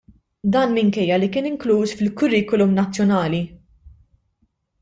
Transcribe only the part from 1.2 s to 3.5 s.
kien inkluż fil-Kurrikulum Nazzjonali.